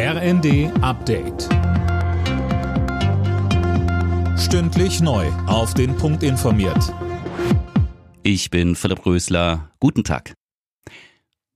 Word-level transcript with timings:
RND 0.00 0.70
Update. 0.80 1.48
Stündlich 4.38 5.00
neu. 5.00 5.26
Auf 5.48 5.74
den 5.74 5.96
Punkt 5.96 6.22
informiert. 6.22 6.94
Ich 8.22 8.48
bin 8.50 8.76
Philipp 8.76 9.04
Rösler. 9.04 9.72
Guten 9.80 10.04
Tag. 10.04 10.34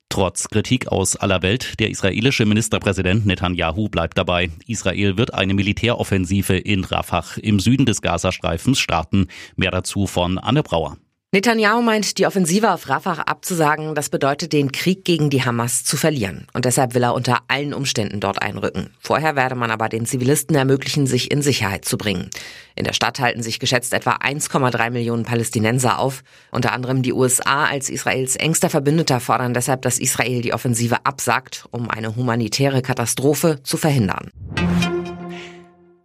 Trotz 0.08 0.48
Kritik 0.48 0.88
aus 0.88 1.14
aller 1.14 1.42
Welt, 1.42 1.78
der 1.78 1.90
israelische 1.90 2.44
Ministerpräsident 2.44 3.26
Netanyahu 3.26 3.88
bleibt 3.88 4.18
dabei. 4.18 4.50
Israel 4.66 5.16
wird 5.16 5.32
eine 5.34 5.54
Militäroffensive 5.54 6.56
in 6.56 6.82
Rafah 6.82 7.38
im 7.40 7.60
Süden 7.60 7.86
des 7.86 8.02
Gazastreifens 8.02 8.80
starten. 8.80 9.28
Mehr 9.54 9.70
dazu 9.70 10.08
von 10.08 10.38
Anne 10.38 10.64
Brauer. 10.64 10.96
Netanyahu 11.34 11.80
meint, 11.80 12.18
die 12.18 12.26
Offensive 12.26 12.70
auf 12.72 12.90
Rafah 12.90 13.22
abzusagen, 13.22 13.94
das 13.94 14.10
bedeutet, 14.10 14.52
den 14.52 14.70
Krieg 14.70 15.02
gegen 15.02 15.30
die 15.30 15.42
Hamas 15.42 15.82
zu 15.82 15.96
verlieren. 15.96 16.46
Und 16.52 16.66
deshalb 16.66 16.92
will 16.92 17.04
er 17.04 17.14
unter 17.14 17.38
allen 17.48 17.72
Umständen 17.72 18.20
dort 18.20 18.42
einrücken. 18.42 18.90
Vorher 19.00 19.34
werde 19.34 19.54
man 19.54 19.70
aber 19.70 19.88
den 19.88 20.04
Zivilisten 20.04 20.54
ermöglichen, 20.54 21.06
sich 21.06 21.30
in 21.30 21.40
Sicherheit 21.40 21.86
zu 21.86 21.96
bringen. 21.96 22.28
In 22.74 22.84
der 22.84 22.92
Stadt 22.92 23.18
halten 23.18 23.42
sich 23.42 23.60
geschätzt 23.60 23.94
etwa 23.94 24.16
1,3 24.16 24.90
Millionen 24.90 25.24
Palästinenser 25.24 25.98
auf. 25.98 26.22
Unter 26.50 26.74
anderem 26.74 27.00
die 27.00 27.14
USA 27.14 27.64
als 27.64 27.88
Israels 27.88 28.36
engster 28.36 28.68
Verbündeter 28.68 29.18
fordern 29.18 29.54
deshalb, 29.54 29.80
dass 29.80 29.98
Israel 29.98 30.42
die 30.42 30.52
Offensive 30.52 31.06
absagt, 31.06 31.64
um 31.70 31.88
eine 31.88 32.14
humanitäre 32.14 32.82
Katastrophe 32.82 33.62
zu 33.62 33.78
verhindern. 33.78 34.30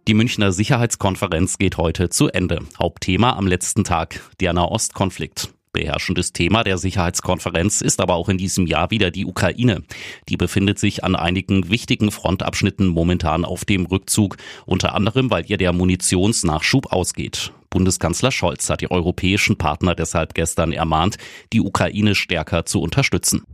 Die 0.08 0.14
Münchner 0.14 0.52
Sicherheitskonferenz 0.52 1.58
geht 1.58 1.76
heute 1.76 2.08
zu 2.08 2.28
Ende. 2.28 2.60
Hauptthema 2.78 3.34
am 3.34 3.46
letzten 3.46 3.84
Tag 3.84 4.22
der 4.40 4.54
Nahostkonflikt. 4.54 5.52
Beherrschendes 5.74 6.32
Thema 6.32 6.64
der 6.64 6.78
Sicherheitskonferenz 6.78 7.82
ist 7.82 8.00
aber 8.00 8.14
auch 8.14 8.30
in 8.30 8.38
diesem 8.38 8.66
Jahr 8.66 8.90
wieder 8.90 9.10
die 9.10 9.26
Ukraine. 9.26 9.82
Die 10.30 10.38
befindet 10.38 10.78
sich 10.78 11.04
an 11.04 11.14
einigen 11.14 11.68
wichtigen 11.68 12.10
Frontabschnitten 12.10 12.88
momentan 12.88 13.44
auf 13.44 13.66
dem 13.66 13.84
Rückzug, 13.84 14.38
unter 14.64 14.94
anderem 14.94 15.30
weil 15.30 15.44
ihr 15.46 15.58
der 15.58 15.74
Munitionsnachschub 15.74 16.90
ausgeht. 16.90 17.52
Bundeskanzler 17.68 18.32
Scholz 18.32 18.70
hat 18.70 18.80
die 18.80 18.90
europäischen 18.90 19.58
Partner 19.58 19.94
deshalb 19.94 20.32
gestern 20.32 20.72
ermahnt, 20.72 21.18
die 21.52 21.60
Ukraine 21.60 22.14
stärker 22.14 22.64
zu 22.64 22.80
unterstützen. 22.80 23.44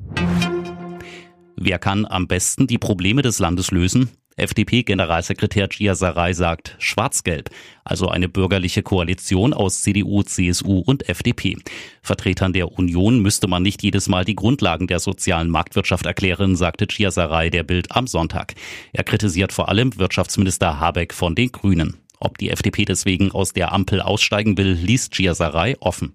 Wer 1.57 1.81
kann 1.81 2.07
am 2.07 2.29
besten 2.29 2.69
die 2.69 2.79
Probleme 2.79 3.23
des 3.23 3.41
Landes 3.41 3.73
lösen? 3.73 4.11
FDP-Generalsekretär 4.37 5.69
Gia 5.69 5.95
Sarai 5.95 6.33
sagt 6.33 6.77
Schwarz-Gelb, 6.79 7.51
also 7.85 8.09
eine 8.09 8.29
bürgerliche 8.29 8.83
Koalition 8.83 9.53
aus 9.53 9.83
CDU, 9.83 10.23
CSU 10.23 10.81
und 10.81 11.09
FDP. 11.09 11.57
Vertretern 12.03 12.53
der 12.53 12.73
Union 12.73 13.21
müsste 13.21 13.47
man 13.47 13.63
nicht 13.63 13.83
jedes 13.83 14.09
Mal 14.09 14.25
die 14.25 14.35
Grundlagen 14.35 14.87
der 14.87 14.99
sozialen 14.99 15.51
Marktwirtschaft 15.51 16.07
erklären, 16.07 16.57
sagte 16.57 16.87
Gia 16.87 17.11
Sarai 17.11 17.51
der 17.51 17.63
Bild 17.63 17.93
am 17.93 18.07
Sonntag. 18.07 18.55
Er 18.93 19.05
kritisiert 19.05 19.53
vor 19.53 19.69
allem 19.69 19.97
Wirtschaftsminister 19.99 20.81
Habeck 20.81 21.15
von 21.15 21.35
den 21.35 21.53
Grünen. 21.53 21.99
Ob 22.19 22.39
die 22.39 22.51
FDP 22.51 22.85
deswegen 22.85 23.31
aus 23.33 23.53
der 23.53 23.73
Ampel 23.73 24.01
aussteigen 24.01 24.57
will, 24.57 24.73
liest 24.73 25.15
Gia 25.15 25.35
Sarai 25.35 25.77
offen. 25.81 26.15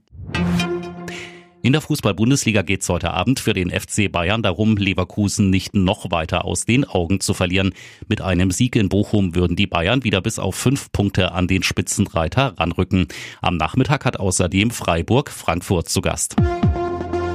In 1.62 1.74
der 1.74 1.82
Fußball-Bundesliga 1.82 2.62
geht 2.62 2.84
es 2.84 2.90
heute 2.90 3.12
Abend 3.12 3.42
für 3.42 3.54
den 3.54 3.70
FC 3.70 4.10
Bayern 4.10 4.42
darum, 4.42 4.78
Leverkusen 4.78 5.50
nicht 5.50 5.76
noch 5.76 6.10
weiter 6.10 6.46
aus 6.46 6.64
den 6.64 6.86
Augen 6.86 7.20
zu 7.20 7.34
verlieren. 7.34 7.74
Mit 8.08 8.22
einem 8.22 8.52
Sieg 8.52 8.78
in 8.78 8.88
Bochum 8.88 9.36
würden 9.36 9.58
die 9.58 9.68
Bayern 9.68 10.06
wieder 10.06 10.22
bis 10.22 10.40
auf 10.40 10.56
fünf 10.56 10.90
Punkte 10.94 11.34
an 11.34 11.48
den 11.48 11.62
Spitzenreiter 11.64 12.54
ranrücken. 12.58 13.08
Am 13.42 13.58
Nachmittag 13.58 14.06
hat 14.06 14.18
außerdem 14.18 14.72
Freiburg 14.72 15.30
Frankfurt 15.30 15.90
zu 15.90 16.00
Gast. 16.00 16.38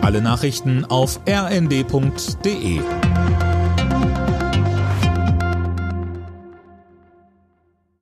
Alle 0.00 0.22
Nachrichten 0.22 0.86
auf 0.86 1.20
rnd.de 1.28 2.80